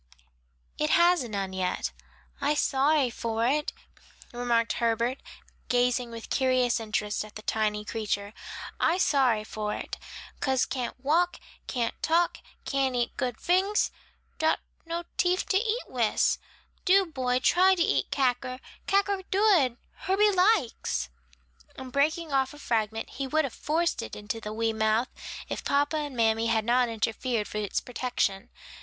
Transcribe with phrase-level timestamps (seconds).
[0.79, 1.91] "It has none yet."
[2.41, 3.71] "I sorry for it,"
[4.33, 5.19] remarked Herbert,
[5.69, 8.33] gazing with curious interest at the tiny creature,
[8.79, 9.99] "I sorry for it;
[10.39, 13.91] cause can't walk, can't talk, can't eat good fings;
[14.39, 16.39] dot no teef to eat wis.
[16.83, 18.57] Do, boy, try to eat cacker,
[18.87, 19.77] cacker dood,
[20.07, 21.09] Herbie likes,"
[21.75, 25.09] and breaking off a fragment he would have forced it into the wee mouth,
[25.47, 28.49] if papa and mammy had not interfered for its protection.